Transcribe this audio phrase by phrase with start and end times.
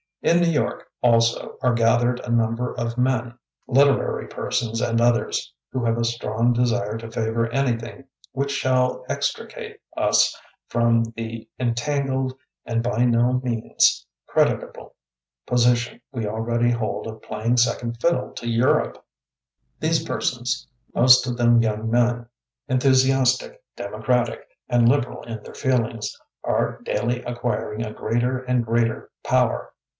[0.23, 5.83] In New York, also, are gathered a number of men, literary persons and others, who
[5.85, 10.35] haye a strong desire to fsTor anything which shall extricate us
[10.67, 12.35] from the entangled
[12.65, 14.95] and by no means credit able
[15.47, 19.03] position we already hold of playing secon^ fiddle to Europe.
[19.79, 22.27] These persons— most of them young men,
[22.67, 29.73] enthusiastic, democratic and liberal in their feelings, are daily acquiring a greater and greater power.